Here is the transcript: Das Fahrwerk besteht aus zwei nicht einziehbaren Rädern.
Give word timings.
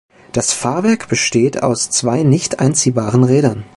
Das 0.31 0.51
Fahrwerk 0.51 1.09
besteht 1.09 1.61
aus 1.61 1.91
zwei 1.91 2.23
nicht 2.23 2.59
einziehbaren 2.59 3.23
Rädern. 3.23 3.65